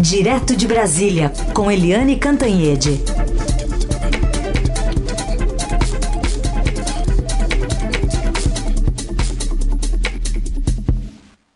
[0.00, 2.92] Direto de Brasília, com Eliane Cantanhede.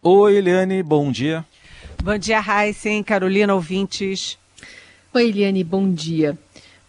[0.02, 1.42] Oi, Eliane, bom dia.
[2.02, 4.36] Bom dia, Heisen, Carolina, ouvintes.
[5.14, 6.38] Oi, Eliane, bom dia.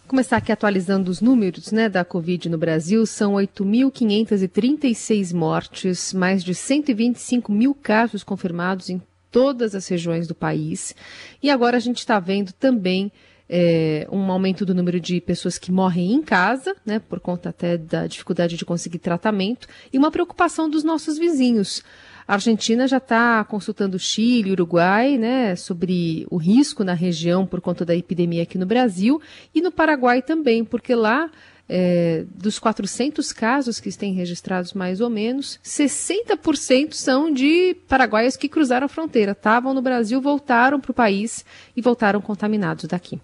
[0.00, 3.06] Vou começar aqui atualizando os números né, da Covid no Brasil.
[3.06, 9.00] São 8.536 mortes, mais de 125 mil casos confirmados em
[9.36, 10.94] todas as regiões do país.
[11.42, 13.12] E agora a gente está vendo também
[13.46, 17.76] é, um aumento do número de pessoas que morrem em casa, né, por conta até
[17.76, 21.82] da dificuldade de conseguir tratamento, e uma preocupação dos nossos vizinhos.
[22.26, 27.84] A Argentina já está consultando Chile, Uruguai, né, sobre o risco na região por conta
[27.84, 29.20] da epidemia aqui no Brasil
[29.54, 31.30] e no Paraguai também, porque lá
[31.68, 38.48] é, dos 400 casos que têm registrados mais ou menos, 60% são de paraguaios que
[38.48, 41.44] cruzaram a fronteira, estavam no Brasil, voltaram para o país
[41.76, 43.20] e voltaram contaminados daqui.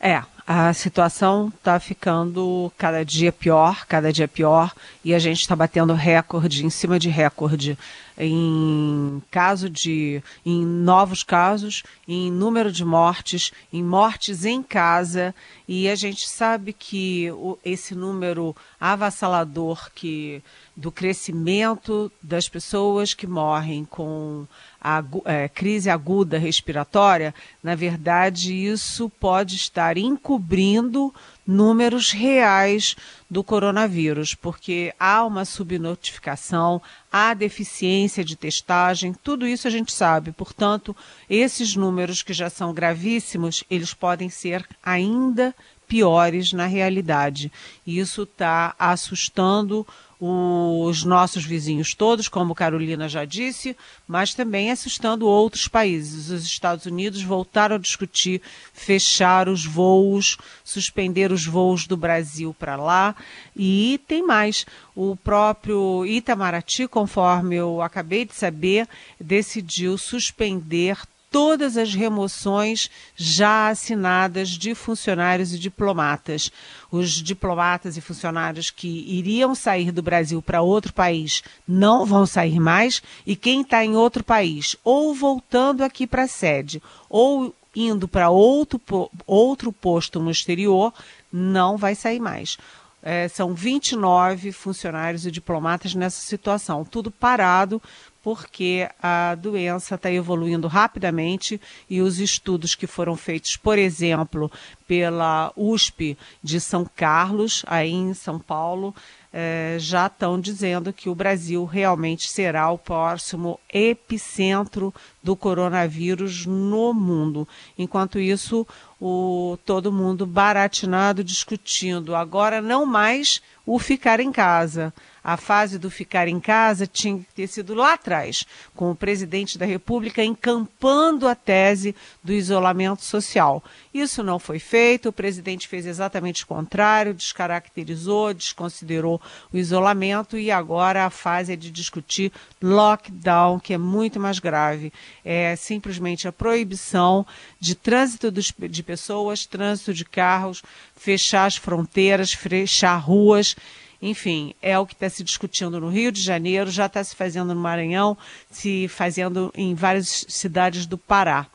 [0.00, 4.72] É, a situação está ficando cada dia pior, cada dia pior,
[5.04, 7.78] e a gente está batendo recorde em cima de recorde
[8.18, 15.34] em caso de, em novos casos, em número de mortes, em mortes em casa,
[15.66, 20.42] e a gente sabe que o, esse número avassalador que
[20.76, 24.46] do crescimento das pessoas que morrem com
[24.80, 31.14] a é, crise aguda respiratória, na verdade, isso pode estar encobrindo
[31.46, 32.94] números reais
[33.28, 40.32] do coronavírus, porque há uma subnotificação, há deficiência de testagem, tudo isso a gente sabe.
[40.32, 40.94] Portanto,
[41.28, 45.54] esses números que já são gravíssimos, eles podem ser ainda
[45.88, 47.52] piores na realidade.
[47.86, 49.86] E isso está assustando
[50.24, 56.30] os nossos vizinhos todos, como Carolina já disse, mas também assustando outros países.
[56.30, 58.40] Os Estados Unidos voltaram a discutir
[58.72, 63.16] fechar os voos, suspender os voos do Brasil para lá.
[63.56, 64.64] E tem mais.
[64.94, 68.86] O próprio Itamaraty, conforme eu acabei de saber,
[69.18, 70.98] decidiu suspender
[71.32, 76.52] todas as remoções já assinadas de funcionários e diplomatas.
[76.90, 82.60] Os diplomatas e funcionários que iriam sair do Brasil para outro país não vão sair
[82.60, 88.06] mais, e quem está em outro país, ou voltando aqui para a sede, ou indo
[88.06, 88.78] para outro,
[89.26, 90.92] outro posto no exterior,
[91.32, 92.58] não vai sair mais.
[93.02, 97.82] É, são 29 funcionários e diplomatas nessa situação, tudo parado
[98.22, 101.60] porque a doença está evoluindo rapidamente
[101.90, 104.50] e os estudos que foram feitos, por exemplo,
[104.86, 108.94] pela USP de São Carlos, aí em São Paulo,
[109.32, 116.92] eh, já estão dizendo que o Brasil realmente será o próximo epicentro do coronavírus no
[116.92, 117.48] mundo.
[117.78, 118.66] Enquanto isso,
[119.00, 124.92] o, todo mundo baratinado discutindo agora não mais o ficar em casa
[125.22, 128.44] a fase do ficar em casa tinha que ter sido lá atrás,
[128.74, 133.62] com o presidente da República encampando a tese do isolamento social.
[133.94, 139.20] Isso não foi feito, o presidente fez exatamente o contrário, descaracterizou, desconsiderou
[139.52, 144.92] o isolamento e agora a fase é de discutir lockdown, que é muito mais grave.
[145.24, 147.26] É simplesmente a proibição
[147.60, 150.62] de trânsito de pessoas, trânsito de carros,
[150.96, 153.56] fechar as fronteiras, fechar ruas
[154.02, 157.54] enfim, é o que está se discutindo no Rio de Janeiro, já está se fazendo
[157.54, 158.18] no Maranhão,
[158.50, 161.46] se fazendo em várias cidades do Pará.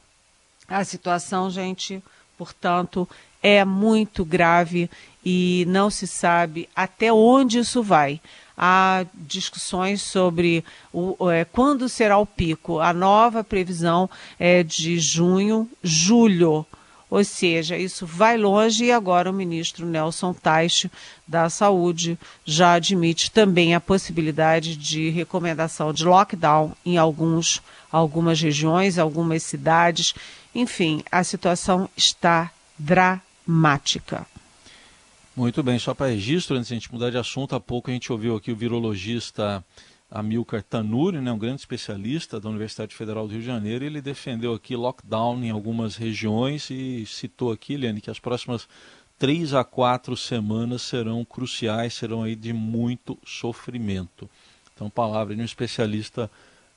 [0.65, 2.01] A situação, gente,
[2.37, 3.07] portanto,
[3.43, 4.89] é muito grave
[5.25, 8.21] e não se sabe até onde isso vai.
[8.57, 12.79] Há discussões sobre o, é, quando será o pico.
[12.79, 14.09] A nova previsão
[14.39, 16.65] é de junho, julho.
[17.09, 20.91] Ou seja, isso vai longe e agora o ministro Nelson Teich
[21.25, 28.99] da Saúde já admite também a possibilidade de recomendação de lockdown em alguns, algumas regiões,
[28.99, 30.13] algumas cidades.
[30.53, 34.25] Enfim, a situação está dramática.
[35.35, 37.93] Muito bem, só para registro, antes de a gente mudar de assunto, há pouco a
[37.93, 39.63] gente ouviu aqui o virologista
[40.09, 44.53] Amilcar Tanuri, né, um grande especialista da Universidade Federal do Rio de Janeiro, ele defendeu
[44.53, 48.67] aqui lockdown em algumas regiões e citou aqui, Liane, que as próximas
[49.19, 54.29] três a quatro semanas serão cruciais, serão aí de muito sofrimento.
[54.73, 56.31] Então, palavra de um especialista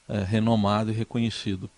[0.08, 1.70] é, renomado e reconhecido.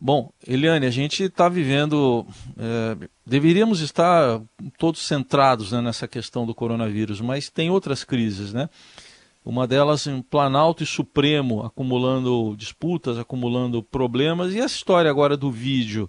[0.00, 2.26] Bom, Eliane, a gente está vivendo.
[2.58, 4.40] É, deveríamos estar
[4.78, 8.68] todos centrados né, nessa questão do coronavírus, mas tem outras crises, né?
[9.44, 14.54] Uma delas em Planalto e Supremo acumulando disputas, acumulando problemas.
[14.54, 16.08] E essa história agora do vídeo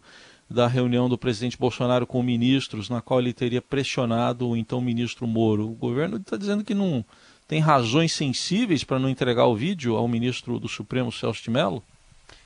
[0.49, 5.27] da reunião do presidente Bolsonaro com ministros, na qual ele teria pressionado o então ministro
[5.27, 5.67] Moro.
[5.67, 7.03] O governo está dizendo que não
[7.47, 11.83] tem razões sensíveis para não entregar o vídeo ao ministro do Supremo, Celso de Mello?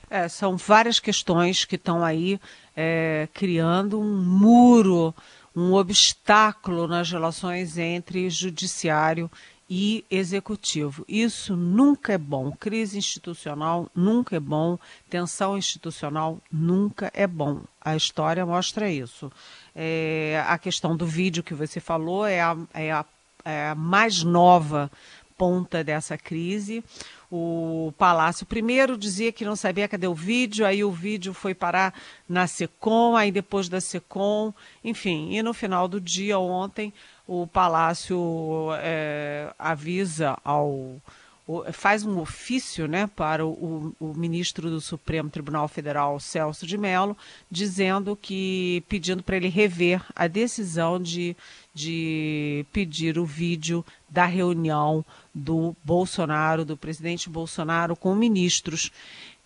[0.08, 2.40] É, são várias questões que estão aí
[2.76, 5.14] é, criando um muro,
[5.54, 9.30] um obstáculo nas relações entre judiciário
[9.72, 11.04] e executivo.
[11.08, 12.50] Isso nunca é bom.
[12.50, 14.76] Crise institucional nunca é bom.
[15.08, 17.60] Tensão institucional nunca é bom.
[17.80, 19.30] A história mostra isso.
[19.74, 23.04] É, a questão do vídeo que você falou é a, é a,
[23.44, 24.90] é a mais nova
[25.38, 26.84] ponta dessa crise.
[27.30, 31.94] O Palácio primeiro dizia que não sabia cadê o vídeo, aí o vídeo foi parar
[32.28, 34.52] na SECOM, aí depois da SECOM,
[34.82, 35.32] enfim.
[35.32, 36.92] E no final do dia, ontem,
[37.32, 41.00] o Palácio é, avisa ao
[41.72, 47.16] faz um ofício né, para o, o, ministro do Supremo Tribunal Federal, Celso de Mello,
[47.50, 51.36] dizendo que, pedindo para ele rever a decisão de,
[51.74, 55.04] de pedir o vídeo da reunião
[55.34, 58.92] do Bolsonaro, do presidente Bolsonaro com ministros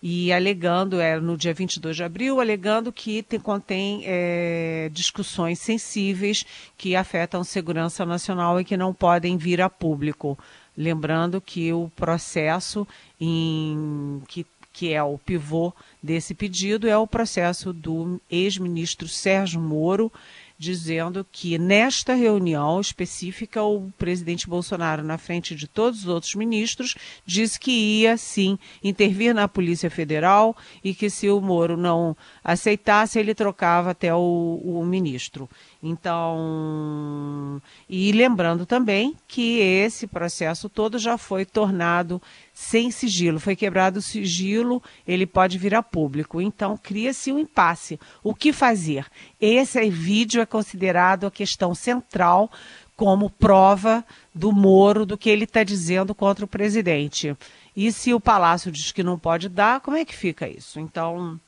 [0.07, 6.45] e alegando, é, no dia 22 de abril, alegando que tem, contém é, discussões sensíveis
[6.77, 10.37] que afetam segurança nacional e que não podem vir a público.
[10.77, 12.87] Lembrando que o processo
[13.19, 15.73] em, que, que é o pivô
[16.03, 20.11] desse pedido é o processo do ex-ministro Sérgio Moro,
[20.57, 26.95] dizendo que nesta reunião específica o presidente Bolsonaro, na frente de todos os outros ministros,
[27.25, 33.19] disse que ia sim intervir na Polícia Federal e que se o Moro não aceitasse,
[33.19, 35.49] ele trocava até o, o ministro.
[35.87, 42.19] Então, e lembrando também que esse processo todo já foi tornado
[42.51, 46.41] sem sigilo, foi quebrado o sigilo, ele pode vir a público.
[46.41, 47.99] Então, cria-se um impasse.
[48.23, 49.05] O que fazer?
[49.39, 52.51] Esse vídeo é considerado a questão central
[52.95, 54.03] como prova
[54.33, 57.37] do Moro do que ele está dizendo contra o presidente.
[57.75, 60.79] E se o Palácio diz que não pode dar, como é que fica isso?
[60.79, 61.39] Então,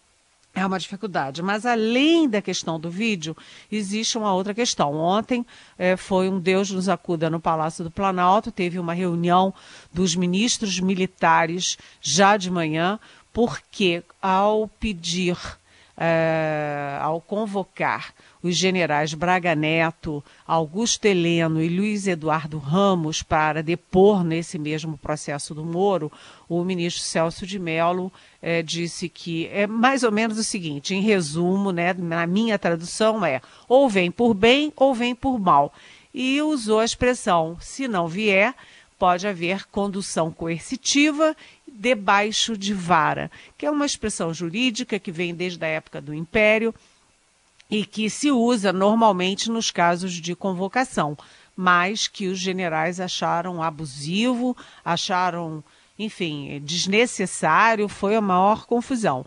[0.57, 1.43] é uma dificuldade.
[1.43, 3.37] Mas além da questão do vídeo,
[3.71, 4.95] existe uma outra questão.
[4.95, 5.45] Ontem
[5.77, 9.53] é, foi um Deus nos acuda no Palácio do Planalto, teve uma reunião
[9.93, 12.99] dos ministros militares já de manhã,
[13.31, 15.37] porque ao pedir,
[15.97, 18.13] é, ao convocar
[18.43, 25.55] os generais Braga Neto, Augusto Heleno e Luiz Eduardo Ramos para depor nesse mesmo processo
[25.55, 26.11] do Moro,
[26.47, 31.01] o ministro Celso de Mello é, disse que é mais ou menos o seguinte, em
[31.01, 35.73] resumo, né, na minha tradução é ou vem por bem ou vem por mal.
[36.13, 38.53] E usou a expressão, se não vier,
[38.97, 41.35] pode haver condução coercitiva
[41.77, 46.73] debaixo de vara, que é uma expressão jurídica que vem desde a época do Império
[47.69, 51.17] e que se usa normalmente nos casos de convocação,
[51.55, 55.63] mas que os generais acharam abusivo, acharam,
[55.99, 59.25] enfim, desnecessário, foi a maior confusão.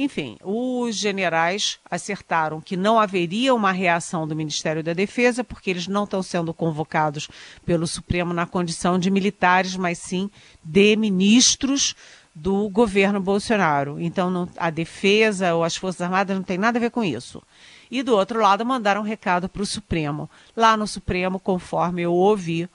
[0.00, 5.88] Enfim, os generais acertaram que não haveria uma reação do Ministério da Defesa, porque eles
[5.88, 7.28] não estão sendo convocados
[7.66, 10.30] pelo Supremo na condição de militares, mas sim
[10.62, 11.96] de ministros
[12.32, 14.00] do governo Bolsonaro.
[14.00, 17.42] Então, não, a defesa ou as Forças Armadas não tem nada a ver com isso.
[17.90, 20.30] E do outro lado, mandaram um recado para o Supremo.
[20.56, 22.68] Lá no Supremo, conforme eu ouvi,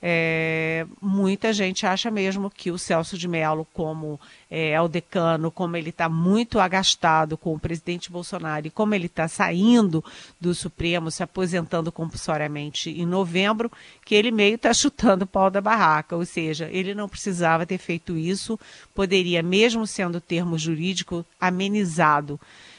[0.00, 5.50] é, muita gente acha mesmo que o Celso de Mello, como é, é o decano,
[5.50, 10.04] como ele está muito agastado com o presidente Bolsonaro e como ele está saindo
[10.40, 13.72] do Supremo, se aposentando compulsoriamente em novembro,
[14.04, 16.14] que ele meio está chutando o pau da barraca.
[16.14, 18.58] Ou seja, ele não precisava ter feito isso,
[18.94, 22.38] poderia, mesmo sendo termo jurídico, amenizado.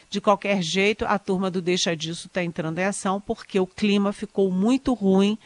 [0.10, 4.12] De qualquer jeito, a turma do Deixa Disso está entrando em ação porque o clima
[4.12, 5.38] ficou muito ruim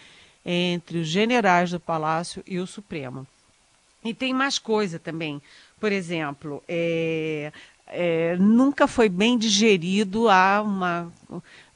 [0.46, 3.26] entre os generais do Palácio e o Supremo.
[4.04, 5.42] E tem mais coisa também.
[5.80, 7.52] Por exemplo, é,
[7.88, 11.12] é, nunca foi bem digerido a uma,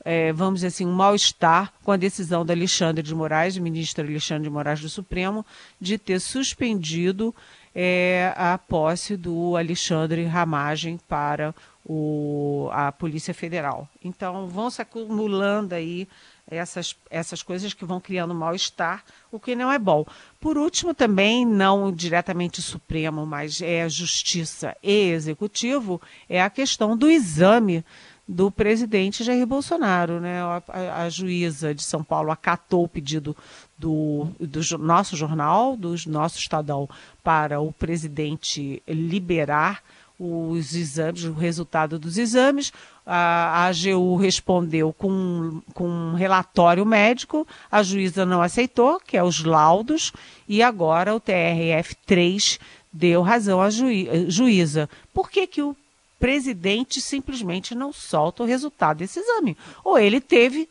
[0.04, 4.44] é, vamos dizer assim, um mal-estar com a decisão do Alexandre de Moraes, ministro Alexandre
[4.44, 5.46] de Moraes do Supremo,
[5.80, 7.34] de ter suspendido
[7.74, 11.54] é, a posse do Alexandre Ramagem para
[11.88, 13.88] o, a Polícia Federal.
[14.04, 16.06] Então, vão se acumulando aí
[16.50, 20.06] essas, essas coisas que vão criando mal-estar, o que não é bom.
[20.40, 27.10] Por último, também, não diretamente Supremo, mas é Justiça e Executivo, é a questão do
[27.10, 27.86] exame
[28.28, 30.20] do presidente Jair Bolsonaro.
[30.20, 30.42] Né?
[30.42, 33.36] A, a, juíza de São Paulo acatou o pedido
[33.78, 36.90] do, do nosso jornal, do nosso Estadão,
[37.24, 39.82] para o presidente liberar
[40.20, 42.72] os exames, o resultado dos exames.
[43.06, 49.44] A, AGU respondeu com, com um relatório médico, a juíza não aceitou, que é os
[49.44, 50.12] laudos,
[50.48, 52.60] e agora o TRF3
[52.92, 54.90] deu razão à juíza.
[55.14, 55.76] Por que, que o
[56.20, 59.56] presidente simplesmente não solta o resultado desse exame.
[59.84, 60.68] Ou ele teve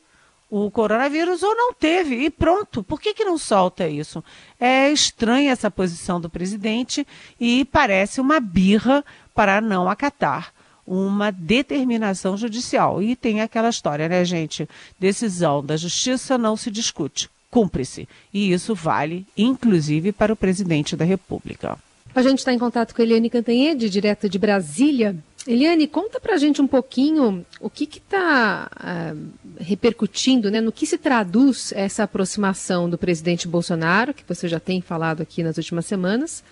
[0.50, 2.82] o coronavírus ou não teve, e pronto.
[2.82, 4.22] Por que, que não solta isso?
[4.60, 7.06] É estranha essa posição do presidente
[7.40, 10.52] e parece uma birra para não acatar
[10.86, 13.02] uma determinação judicial.
[13.02, 14.68] E tem aquela história, né, gente?
[14.98, 18.08] Decisão da justiça não se discute, cumpre-se.
[18.32, 21.76] E isso vale, inclusive, para o presidente da República.
[22.14, 25.16] A gente está em contato com a Eliane Cantanhede, direto de Brasília.
[25.46, 29.14] Eliane, conta para a gente um pouquinho o que está uh, ah,
[29.58, 34.80] repercutindo, né, no que se traduz essa aproximação do presidente Bolsonaro, que você já tem
[34.80, 36.42] falado aqui nas últimas semanas,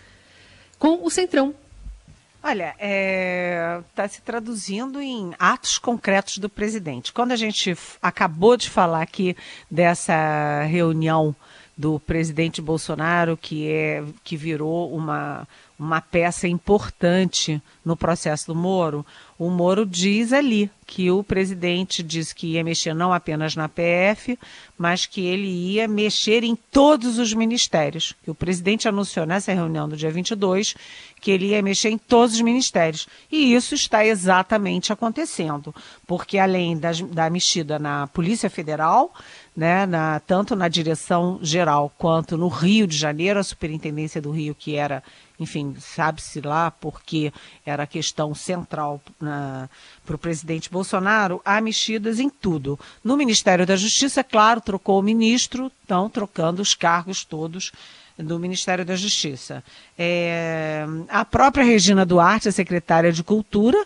[0.79, 1.55] com o Centrão.
[2.43, 7.11] Olha, está é, tá se traduzindo em atos concretos do presidente.
[7.11, 9.35] Quando a gente acabou de falar aqui
[9.71, 11.35] dessa reunião
[11.77, 19.05] do presidente Bolsonaro, que, é, que virou uma uma peça importante no processo do Moro,
[19.37, 24.39] o Moro diz ali que o presidente disse que ia mexer não apenas na PF,
[24.79, 28.15] mas que ele ia mexer em todos os ministérios.
[28.23, 30.77] Que o presidente anunciou nessa reunião do dia 22
[31.21, 33.09] que ele ia mexer em todos os ministérios.
[33.33, 35.75] E isso está exatamente acontecendo,
[36.07, 39.13] porque além da mexida na Polícia Federal,
[39.57, 44.55] né, na, tanto na direção geral quanto no Rio de Janeiro, a Superintendência do Rio,
[44.55, 45.03] que era
[45.39, 47.33] enfim, sabe-se lá porque
[47.67, 52.79] era questão central para o presidente Bolsonaro, há mexidas em tudo.
[53.03, 57.73] No Ministério da Justiça, claro, trocou o ministro, estão trocando os cargos todos
[58.17, 59.63] do Ministério da Justiça.
[59.99, 63.85] É, a própria Regina Duarte, a secretária de Cultura,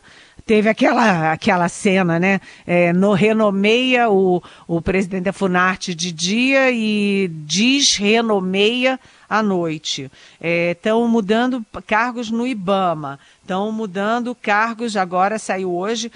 [0.49, 2.41] teve aquela, aquela cena, né?
[2.67, 10.11] É, no renomeia o, o presidente da Funarte de dia e desrenomeia à noite.
[10.41, 16.11] Estão é, mudando cargos no IBAMA, estão mudando cargos, agora saiu hoje,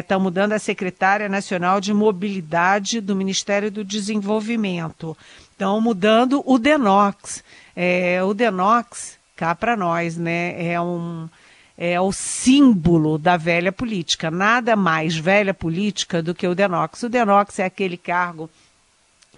[0.00, 5.16] estão é, mudando a secretária nacional de mobilidade do Ministério do Desenvolvimento.
[5.52, 7.44] Estão mudando o DENOX.
[7.76, 10.72] É, o DENOX, cá para nós, né?
[10.72, 11.28] É um
[11.80, 14.32] é o símbolo da velha política.
[14.32, 17.04] Nada mais velha política do que o DENOX.
[17.04, 18.50] O DENOX é aquele cargo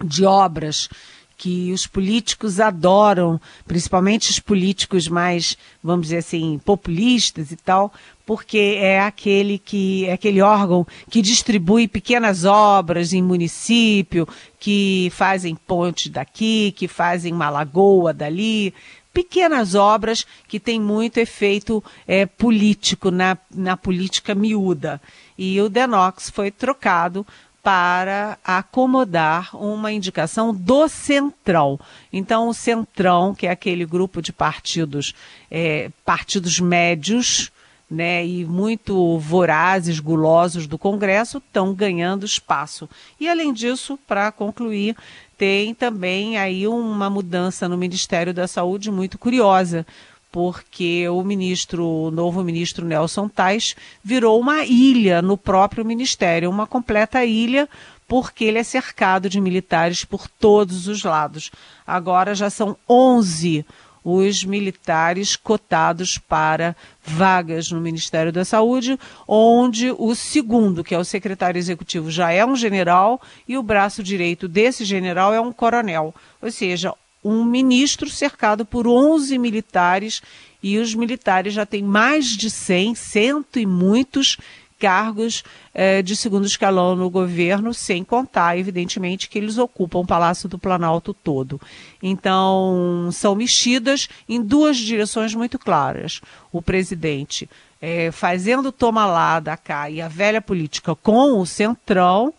[0.03, 0.89] de obras
[1.37, 7.91] que os políticos adoram, principalmente os políticos mais, vamos dizer assim, populistas e tal,
[8.27, 14.27] porque é aquele que é aquele órgão que distribui pequenas obras em município,
[14.59, 18.71] que fazem ponte daqui, que fazem uma lagoa dali,
[19.13, 25.01] pequenas obras que têm muito efeito é, político na, na política miúda.
[25.37, 27.25] E o Denox foi trocado
[27.63, 31.79] para acomodar uma indicação do Centrão.
[32.11, 35.13] Então, o Centrão, que é aquele grupo de partidos,
[35.49, 37.50] é, partidos médios,
[37.91, 42.89] né, e muito vorazes, gulosos do Congresso, estão ganhando espaço.
[43.19, 44.95] E, além disso, para concluir,
[45.37, 49.85] tem também aí uma mudança no Ministério da Saúde muito curiosa,
[50.31, 56.65] porque o ministro, o novo ministro Nelson Tais, virou uma ilha no próprio ministério, uma
[56.65, 57.67] completa ilha,
[58.07, 61.51] porque ele é cercado de militares por todos os lados.
[61.85, 63.65] Agora já são 11
[64.03, 71.03] os militares cotados para vagas no Ministério da Saúde, onde o segundo, que é o
[71.03, 76.13] secretário executivo, já é um general e o braço direito desse general é um coronel.
[76.41, 76.93] Ou seja,
[77.23, 80.21] um ministro cercado por 11 militares
[80.63, 84.37] e os militares já têm mais de 100, cento e muitos
[84.81, 85.43] cargos
[85.75, 90.57] eh, de segundo escalão no governo, sem contar, evidentemente, que eles ocupam o Palácio do
[90.57, 91.61] Planalto todo.
[92.01, 96.19] Então, são mexidas em duas direções muito claras.
[96.51, 97.47] O presidente
[97.79, 102.33] eh, fazendo toma lá da cá e a velha política com o centrão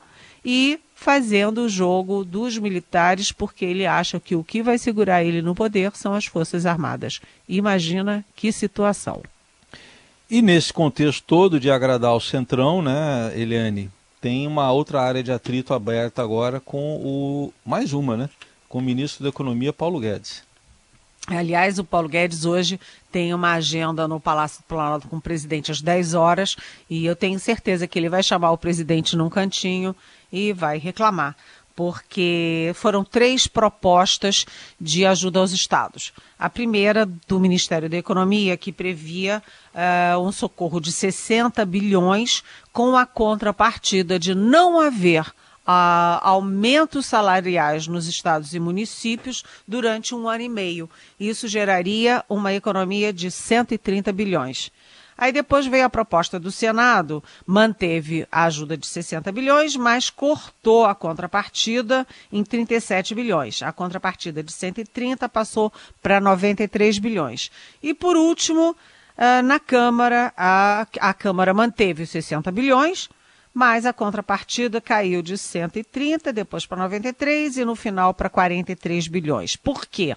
[0.44, 5.42] e fazendo o jogo dos militares, porque ele acha que o que vai segurar ele
[5.42, 7.20] no poder são as Forças Armadas.
[7.48, 9.22] Imagina que situação.
[10.32, 15.30] E nesse contexto todo de agradar o Centrão, né, Eliane, tem uma outra área de
[15.30, 17.52] atrito aberta agora com o.
[17.66, 18.30] mais uma, né?
[18.66, 20.42] Com o ministro da Economia, Paulo Guedes.
[21.26, 22.80] Aliás, o Paulo Guedes hoje
[23.12, 26.56] tem uma agenda no Palácio do Planalto com o presidente às 10 horas
[26.88, 29.94] e eu tenho certeza que ele vai chamar o presidente num cantinho
[30.32, 31.36] e vai reclamar,
[31.74, 34.44] porque foram três propostas
[34.80, 36.12] de ajuda aos estados.
[36.38, 39.42] A primeira do Ministério da Economia, que previa
[39.74, 45.32] uh, um socorro de 60 bilhões com a contrapartida de não haver
[45.66, 50.90] a aumentos salariais nos estados e municípios durante um ano e meio.
[51.18, 54.72] Isso geraria uma economia de 130 bilhões.
[55.16, 60.84] Aí depois veio a proposta do Senado, manteve a ajuda de 60 bilhões, mas cortou
[60.84, 63.62] a contrapartida em 37 bilhões.
[63.62, 67.50] A contrapartida de 130 passou para 93 bilhões.
[67.82, 68.76] E por último,
[69.16, 73.08] ah, na Câmara, a, a Câmara manteve os 60 bilhões,
[73.52, 79.56] mas a contrapartida caiu de 130, depois para 93 e no final para 43 bilhões.
[79.56, 80.16] Por quê?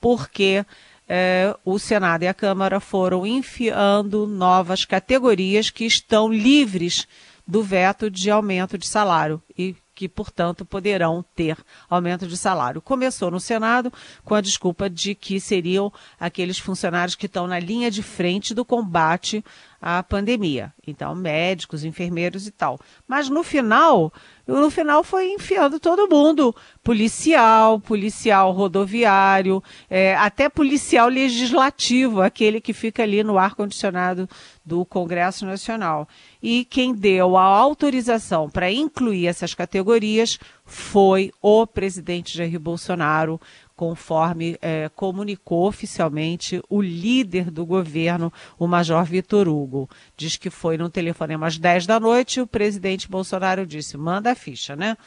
[0.00, 0.64] Porque
[1.12, 7.04] eh, o Senado e a Câmara foram enfiando novas categorias que estão livres
[7.44, 12.80] do veto de aumento de salário e que, portanto, poderão ter aumento de salário.
[12.80, 13.92] Começou no Senado
[14.24, 18.64] com a desculpa de que seriam aqueles funcionários que estão na linha de frente do
[18.64, 19.44] combate
[19.80, 20.72] à pandemia.
[20.86, 22.78] Então, médicos, enfermeiros e tal.
[23.08, 24.12] Mas no final,
[24.46, 26.54] no final foi enfiando todo mundo.
[26.82, 34.28] Policial, policial rodoviário, é, até policial legislativo, aquele que fica ali no ar-condicionado
[34.64, 36.08] do Congresso Nacional.
[36.42, 43.40] E quem deu a autorização para incluir essas categorias foi o presidente Jair Bolsonaro,
[43.80, 49.88] conforme é, comunicou oficialmente o líder do governo, o Major Vitor Hugo.
[50.18, 54.34] Diz que foi no telefonema às 10 da noite, o presidente Bolsonaro disse: manda a
[54.34, 54.98] ficha, né?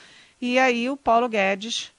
[0.41, 1.91] E aí o Paulo Guedes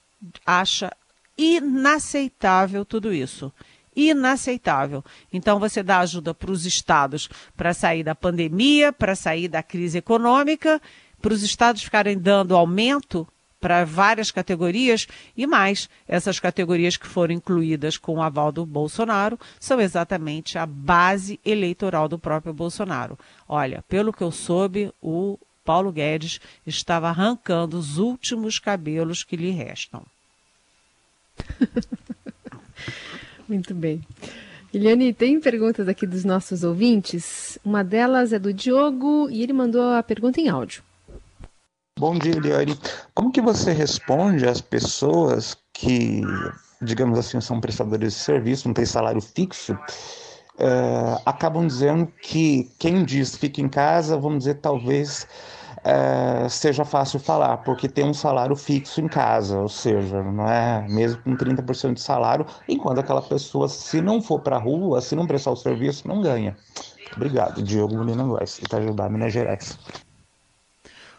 [0.45, 0.91] acha
[1.37, 3.53] inaceitável tudo isso.
[3.95, 5.01] Inaceitável.
[5.31, 9.99] Então você dá ajuda para os estados para sair da pandemia, para sair da crise
[9.99, 10.81] econômica,
[11.21, 13.25] para os estados ficarem dando aumento
[13.65, 19.39] para várias categorias e mais, essas categorias que foram incluídas com o aval do Bolsonaro
[19.59, 23.17] são exatamente a base eleitoral do próprio Bolsonaro.
[23.49, 29.49] Olha, pelo que eu soube, o Paulo Guedes estava arrancando os últimos cabelos que lhe
[29.49, 30.03] restam.
[33.49, 33.99] Muito bem.
[34.71, 37.57] Eliane, tem perguntas aqui dos nossos ouvintes.
[37.65, 40.83] Uma delas é do Diogo e ele mandou a pergunta em áudio.
[41.97, 42.77] Bom dia, Eliane.
[43.13, 46.21] Como que você responde às pessoas que,
[46.81, 49.79] digamos assim, são prestadores de serviço, não tem salário fixo,
[50.59, 55.25] é, acabam dizendo que quem diz fica em casa, vamos dizer, talvez
[55.85, 60.85] é, seja fácil falar, porque tem um salário fixo em casa, ou seja, não é
[60.89, 65.15] mesmo com 30% de salário, enquanto aquela pessoa, se não for para a rua, se
[65.15, 66.57] não prestar o serviço, não ganha.
[67.15, 69.79] Obrigado, Diogo Molina Góes, Itajubá, Minas Gerais.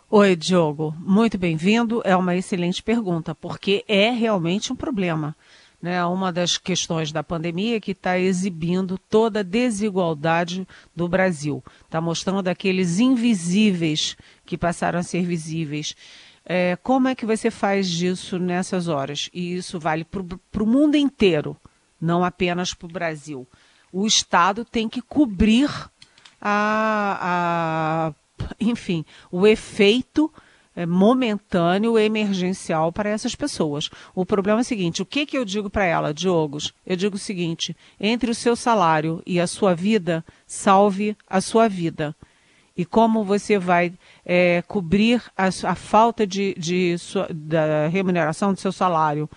[0.09, 0.95] Oi, Diogo.
[1.01, 2.01] Muito bem-vindo.
[2.05, 5.35] É uma excelente pergunta, porque é realmente um problema.
[5.83, 6.03] Né?
[6.05, 11.61] Uma das questões da pandemia que está exibindo toda a desigualdade do Brasil.
[11.85, 15.97] Está mostrando aqueles invisíveis que passaram a ser visíveis.
[16.45, 19.29] É, como é que você faz disso nessas horas?
[19.35, 21.57] E isso vale para o mundo inteiro,
[22.01, 23.45] não apenas para o Brasil.
[23.93, 25.69] O Estado tem que cobrir
[26.41, 28.26] a, a
[28.61, 30.33] enfim, o efeito
[30.77, 33.89] é, momentâneo, emergencial para essas pessoas.
[34.15, 36.75] O problema é o seguinte: o que, que eu digo para ela, Diogos?
[36.87, 41.67] Eu digo o seguinte: entre o seu salário e a sua vida, salve a sua
[41.67, 42.15] vida.
[42.77, 46.95] E como você vai é, cobrir a, a falta de, de
[47.35, 49.31] da remuneração do seu salário,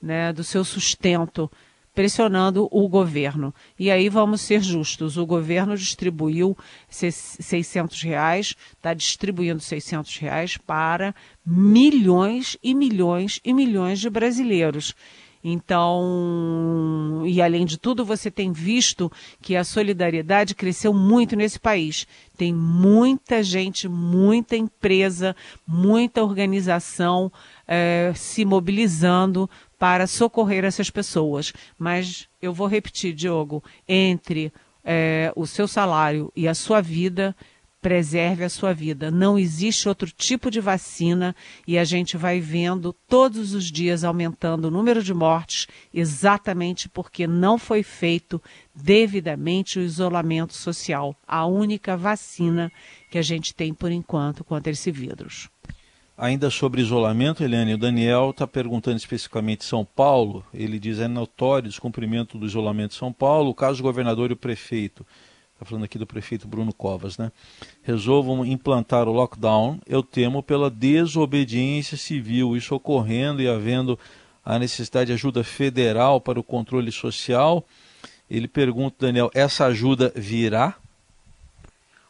[0.00, 1.50] né, do seu sustento,
[1.96, 3.54] pressionando o governo.
[3.78, 6.54] E aí vamos ser justos, o governo distribuiu
[6.90, 14.94] 600 reais, está distribuindo 600 reais para milhões e milhões e milhões de brasileiros.
[15.48, 22.04] Então, e além de tudo, você tem visto que a solidariedade cresceu muito nesse país.
[22.36, 27.30] Tem muita gente, muita empresa, muita organização
[27.66, 31.52] é, se mobilizando para socorrer essas pessoas.
[31.78, 34.52] Mas eu vou repetir, Diogo, entre
[34.84, 37.34] é, o seu salário e a sua vida,
[37.86, 39.12] preserve a sua vida.
[39.12, 41.36] Não existe outro tipo de vacina
[41.68, 47.28] e a gente vai vendo todos os dias aumentando o número de mortes, exatamente porque
[47.28, 48.42] não foi feito
[48.74, 52.72] devidamente o isolamento social, a única vacina
[53.08, 55.48] que a gente tem por enquanto contra esse vírus.
[56.18, 60.42] Ainda sobre isolamento, Eliane, o Daniel está perguntando especificamente São Paulo.
[60.54, 63.50] Ele diz é notório o descumprimento do isolamento de São Paulo.
[63.50, 65.04] O caso do governador e o prefeito,
[65.52, 67.30] está falando aqui do prefeito Bruno Covas, né?
[67.82, 69.78] Resolvam implantar o lockdown.
[69.86, 73.98] Eu temo pela desobediência civil, isso ocorrendo e havendo
[74.42, 77.62] a necessidade de ajuda federal para o controle social.
[78.30, 80.76] Ele pergunta, Daniel, essa ajuda virá?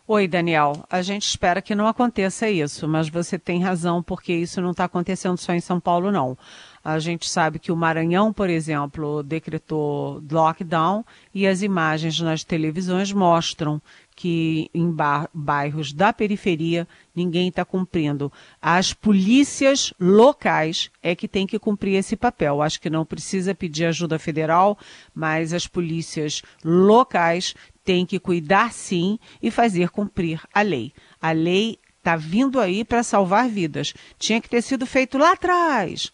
[0.08, 0.84] Oi, Daniel.
[0.88, 4.84] A gente espera que não aconteça isso, mas você tem razão, porque isso não está
[4.84, 6.38] acontecendo só em São Paulo, não.
[6.84, 13.12] A gente sabe que o Maranhão, por exemplo, decretou lockdown e as imagens nas televisões
[13.12, 13.82] mostram
[14.14, 14.94] que em
[15.34, 18.32] bairros da periferia ninguém está cumprindo.
[18.62, 22.62] As polícias locais é que tem que cumprir esse papel.
[22.62, 24.78] Acho que não precisa pedir ajuda federal,
[25.12, 30.92] mas as polícias locais tem que cuidar sim e fazer cumprir a lei.
[31.22, 33.94] A lei está vindo aí para salvar vidas.
[34.18, 36.12] Tinha que ter sido feito lá atrás.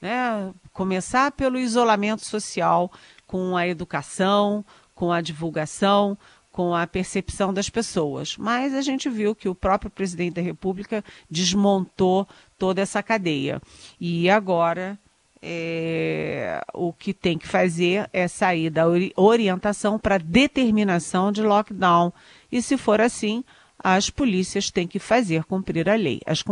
[0.00, 0.50] Né?
[0.72, 2.90] Começar pelo isolamento social,
[3.26, 6.16] com a educação, com a divulgação,
[6.50, 8.38] com a percepção das pessoas.
[8.38, 12.26] Mas a gente viu que o próprio presidente da República desmontou
[12.58, 13.60] toda essa cadeia.
[14.00, 14.98] E agora
[15.42, 18.84] é, o que tem que fazer é sair da
[19.16, 22.12] orientação para determinação de lockdown.
[22.50, 23.42] E se for assim,
[23.78, 26.42] as polícias têm que fazer cumprir a lei, as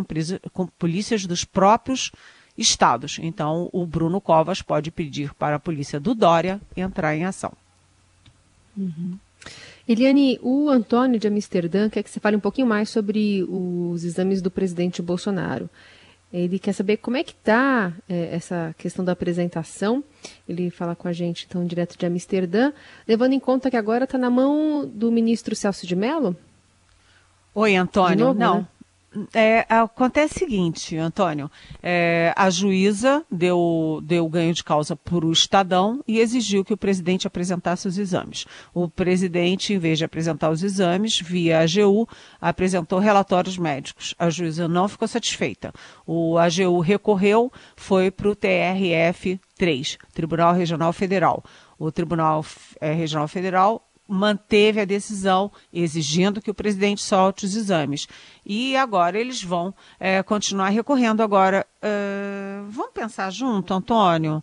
[0.79, 2.11] polícias dos próprios
[2.57, 3.19] estados.
[3.23, 7.53] Então, o Bruno Covas pode pedir para a polícia do Dória entrar em ação.
[8.77, 9.19] Uhum.
[9.87, 14.43] Eliane, o Antônio de Amsterdã quer que você fale um pouquinho mais sobre os exames
[14.43, 15.71] do presidente Bolsonaro.
[16.33, 20.05] Ele quer saber como é que está é, essa questão da apresentação.
[20.47, 22.73] Ele fala com a gente, então, direto de Amsterdã,
[23.07, 26.37] levando em conta que agora está na mão do ministro Celso de Mello?
[27.55, 28.27] Oi, Antônio.
[28.27, 28.59] Novo, Não.
[28.59, 28.67] Né?
[29.33, 31.51] É, acontece o seguinte, Antônio,
[31.83, 36.77] é, a juíza deu, deu ganho de causa para o Estadão e exigiu que o
[36.77, 38.45] presidente apresentasse os exames.
[38.75, 42.07] O presidente, em vez de apresentar os exames, via AGU,
[42.39, 44.15] apresentou relatórios médicos.
[44.19, 45.73] A juíza não ficou satisfeita.
[46.07, 51.43] O AGU recorreu, foi para o TRF 3, Tribunal Regional Federal.
[51.79, 52.45] O Tribunal
[52.81, 58.09] é, Regional Federal manteve a decisão exigindo que o presidente solte os exames.
[58.45, 61.23] E agora eles vão é, continuar recorrendo.
[61.23, 64.43] Agora, uh, vamos pensar junto, Antônio?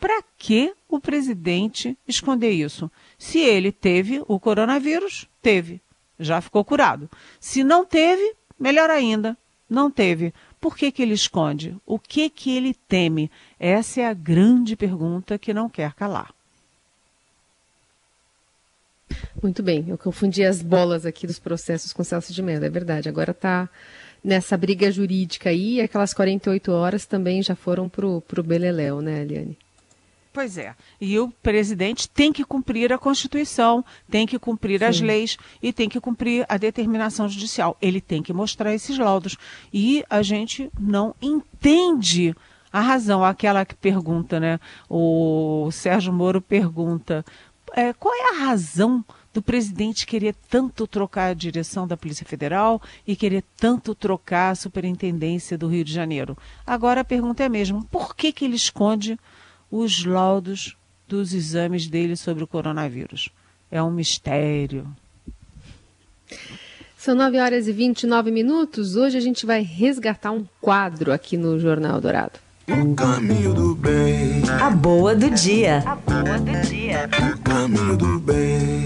[0.00, 2.90] Para que o presidente esconder isso?
[3.16, 5.80] Se ele teve o coronavírus, teve,
[6.18, 7.08] já ficou curado.
[7.38, 9.38] Se não teve, melhor ainda,
[9.70, 10.34] não teve.
[10.60, 11.76] Por que, que ele esconde?
[11.86, 13.30] O que, que ele teme?
[13.58, 16.34] Essa é a grande pergunta que não quer calar.
[19.42, 23.08] Muito bem, eu confundi as bolas aqui dos processos com Celso de Mello, é verdade.
[23.08, 23.68] Agora está
[24.22, 29.58] nessa briga jurídica aí, aquelas 48 horas também já foram para o Beleléu, né, Eliane?
[30.34, 30.74] Pois é.
[31.00, 34.86] E o presidente tem que cumprir a Constituição, tem que cumprir Sim.
[34.86, 37.76] as leis e tem que cumprir a determinação judicial.
[37.80, 39.36] Ele tem que mostrar esses laudos.
[39.72, 42.34] E a gente não entende
[42.72, 43.24] a razão.
[43.24, 44.58] Aquela que pergunta, né?
[44.90, 47.24] O Sérgio Moro pergunta
[47.74, 52.80] é, qual é a razão do presidente querer tanto trocar a direção da Polícia Federal
[53.04, 56.38] e querer tanto trocar a superintendência do Rio de Janeiro?
[56.64, 59.18] Agora a pergunta é a mesma: por que, que ele esconde
[59.70, 60.76] os laudos
[61.08, 63.28] dos exames dele sobre o coronavírus?
[63.70, 64.86] É um mistério.
[66.96, 68.94] São 9 horas e 29 minutos.
[68.94, 72.43] Hoje a gente vai resgatar um quadro aqui no Jornal Dourado.
[72.66, 74.42] O caminho do bem.
[74.60, 75.82] A boa do dia.
[75.84, 77.10] A boa do dia.
[77.30, 78.84] O caminho do bem.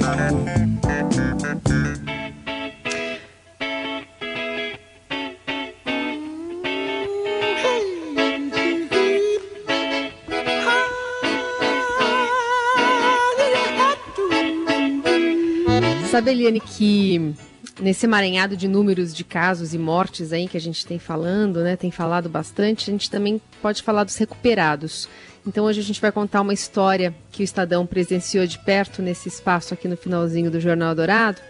[16.11, 17.33] Sabe, Eliane, que
[17.81, 21.77] nesse emaranhado de números de casos e mortes aí que a gente tem falando, né,
[21.77, 25.09] tem falado bastante, a gente também pode falar dos recuperados.
[25.47, 29.29] Então hoje a gente vai contar uma história que o Estadão presenciou de perto nesse
[29.29, 31.41] espaço aqui no finalzinho do Jornal Dourado.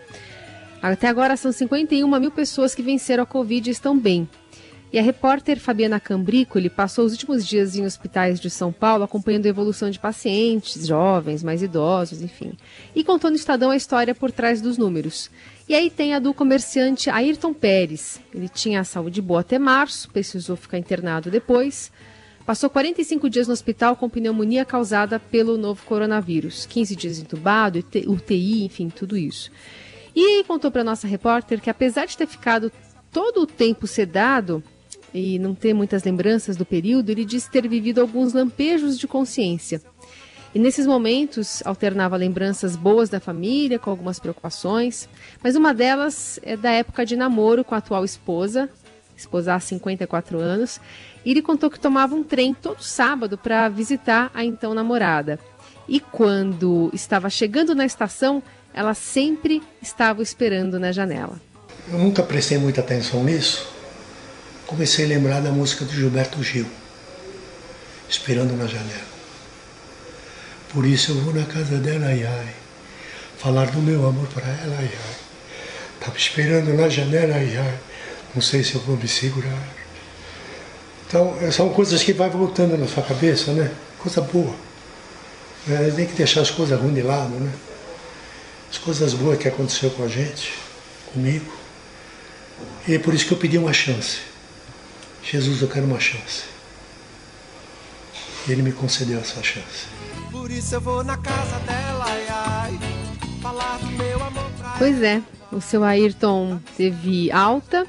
[0.80, 4.28] Até agora são 51 mil pessoas que venceram a Covid e estão bem.
[4.90, 9.44] E a repórter Fabiana Cambricoli passou os últimos dias em hospitais de São Paulo acompanhando
[9.44, 12.52] a evolução de pacientes, jovens, mais idosos, enfim.
[12.94, 15.30] E contou no Estadão a história por trás dos números.
[15.68, 18.20] E aí tem a do comerciante Ayrton Pérez.
[18.34, 21.92] Ele tinha a saúde boa até março, precisou ficar internado depois.
[22.46, 26.64] Passou 45 dias no hospital com pneumonia causada pelo novo coronavírus.
[26.64, 29.50] 15 dias entubado, UTI, enfim, tudo isso.
[30.16, 32.72] E contou para nossa repórter que apesar de ter ficado
[33.12, 34.62] todo o tempo sedado,
[35.12, 39.80] e não ter muitas lembranças do período, ele disse ter vivido alguns lampejos de consciência.
[40.58, 45.08] E nesses momentos alternava lembranças boas da família com algumas preocupações,
[45.40, 48.68] mas uma delas é da época de namoro com a atual esposa,
[49.16, 50.80] esposa há 54 anos,
[51.24, 55.38] e ele contou que tomava um trem todo sábado para visitar a então namorada.
[55.86, 58.42] E quando estava chegando na estação,
[58.74, 61.40] ela sempre estava esperando na janela.
[61.88, 63.64] Eu nunca prestei muita atenção nisso.
[64.66, 66.66] Comecei a lembrar da música do Gilberto Gil,
[68.08, 69.17] Esperando na Janela.
[70.72, 72.54] Por isso eu vou na casa dela, ai, ai,
[73.38, 75.16] falar do meu amor para ela, ai, ai.
[75.98, 77.78] Estava esperando na janela, ai, ai,
[78.34, 79.78] não sei se eu vou me segurar.
[81.06, 83.70] Então, são coisas que vai voltando na sua cabeça, né?
[83.98, 84.54] Coisa boa.
[85.66, 87.50] É, tem que deixar as coisas ruins de lado, né?
[88.70, 90.52] As coisas boas que aconteceu com a gente,
[91.12, 91.50] comigo.
[92.86, 94.18] E é por isso que eu pedi uma chance.
[95.22, 96.44] Jesus, eu quero uma chance.
[98.46, 99.97] E ele me concedeu essa chance.
[100.30, 102.78] Por isso eu vou na casa dela, ai, ai,
[103.40, 107.86] falar do meu amor pra Pois é, o seu Ayrton teve alta,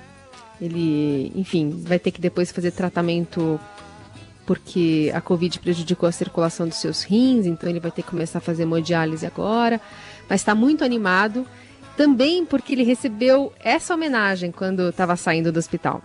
[0.61, 3.59] ele, enfim, vai ter que depois fazer tratamento
[4.45, 8.39] porque a Covid prejudicou a circulação dos seus rins, então ele vai ter que começar
[8.39, 9.79] a fazer hemodiálise agora,
[10.27, 11.45] mas está muito animado,
[11.95, 16.01] também porque ele recebeu essa homenagem quando estava saindo do hospital.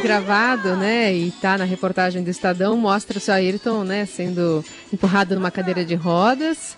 [0.00, 5.34] Gravado, né, e tá na reportagem do Estadão, mostra o seu Ayrton, né, sendo empurrado
[5.34, 6.76] numa cadeira de rodas,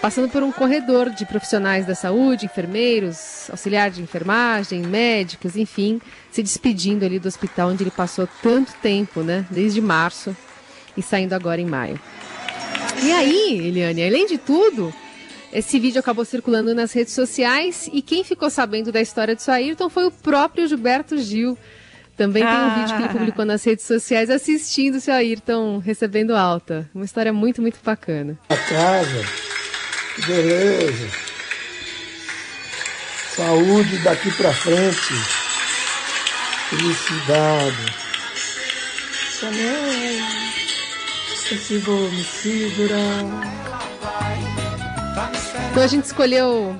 [0.00, 6.42] passando por um corredor de profissionais da saúde, enfermeiros, auxiliar de enfermagem, médicos, enfim, se
[6.42, 10.36] despedindo ali do hospital onde ele passou tanto tempo, né, desde março
[10.96, 12.00] e saindo agora em maio.
[13.02, 14.92] E aí, Eliane, além de tudo,
[15.52, 19.88] esse vídeo acabou circulando nas redes sociais e quem ficou sabendo da história do Ayrton
[19.88, 21.58] foi o próprio Gilberto Gil.
[22.20, 23.12] Também tem um vídeo que ele ah.
[23.12, 26.86] publicou nas redes sociais assistindo o seu Ayrton recebendo alta.
[26.94, 28.38] Uma história muito, muito bacana.
[28.50, 29.24] A casa,
[30.26, 31.08] beleza.
[33.34, 35.14] Saúde daqui pra frente.
[36.68, 37.94] Felicidade.
[41.50, 43.24] Me segurar.
[45.70, 46.76] Então a gente escolheu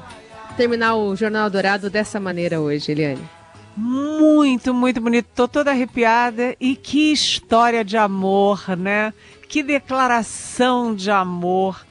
[0.59, 3.40] terminar o Jornal Dourado dessa maneira hoje, Eliane.
[3.81, 5.31] Muito, muito bonito.
[5.35, 6.55] Tô toda arrepiada.
[6.61, 9.15] E que história de amor, né?
[9.49, 11.87] Que declaração de amor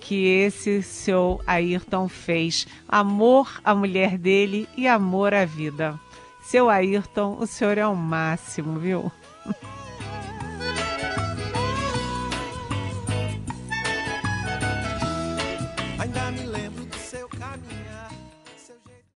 [0.00, 2.66] que esse seu Ayrton fez.
[2.88, 6.00] Amor à mulher dele e amor à vida.
[6.42, 9.12] Seu Ayrton, o senhor é o máximo, viu?